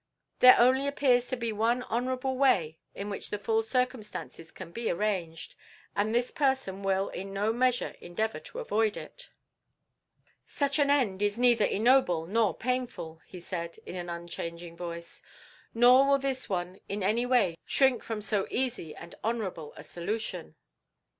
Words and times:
"There 0.39 0.55
only 0.59 0.87
appears 0.87 1.27
to 1.27 1.37
be 1.37 1.51
one 1.51 1.83
honourable 1.83 2.35
way 2.35 2.79
in 2.95 3.11
which 3.11 3.29
the 3.29 3.37
full 3.37 3.61
circumstances 3.61 4.51
can 4.51 4.71
be 4.71 4.89
arranged, 4.89 5.53
and 5.95 6.09
this 6.15 6.31
person 6.31 6.81
will 6.81 7.09
in 7.09 7.31
no 7.33 7.53
measure 7.53 7.93
endeavour 8.01 8.39
to 8.39 8.57
avoid 8.57 8.97
it." 8.97 9.29
"Such 10.47 10.79
an 10.79 10.89
end 10.89 11.21
is 11.21 11.37
neither 11.37 11.65
ignoble 11.65 12.25
nor 12.25 12.57
painful," 12.57 13.21
he 13.27 13.39
said, 13.39 13.77
in 13.85 13.95
an 13.95 14.09
unchanging 14.09 14.75
voice; 14.75 15.21
"nor 15.71 16.07
will 16.07 16.17
this 16.17 16.49
one 16.49 16.79
in 16.89 17.03
any 17.03 17.27
way 17.27 17.55
shrink 17.63 18.01
from 18.03 18.21
so 18.21 18.47
easy 18.49 18.95
and 18.95 19.13
honourable 19.23 19.71
a 19.77 19.83
solution." 19.83 20.55